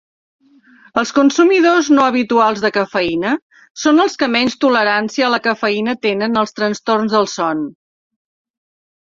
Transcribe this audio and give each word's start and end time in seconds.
Els 1.01 1.09
consumidors 1.17 1.89
no 1.95 2.05
habituals 2.11 2.63
de 2.63 2.71
cafeïna 2.79 3.33
són 3.83 4.05
els 4.05 4.17
que 4.23 4.31
menys 4.37 4.57
tolerància 4.65 5.29
a 5.29 5.31
la 5.37 5.41
cafeïna 5.49 5.97
tenen 6.07 6.43
als 6.43 6.57
trastorns 6.61 7.17
del 7.19 7.31
son. 7.39 7.63